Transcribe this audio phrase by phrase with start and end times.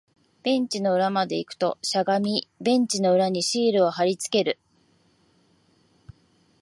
[0.41, 4.57] ベンチの裏まで行くと、しゃがみ、ベンチの裏にシールを貼り付ける